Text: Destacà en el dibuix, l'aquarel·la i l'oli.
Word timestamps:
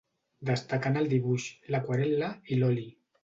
Destacà 0.49 0.91
en 0.93 0.97
el 1.01 1.09
dibuix, 1.11 1.45
l'aquarel·la 1.75 2.31
i 2.55 2.61
l'oli. 2.63 2.89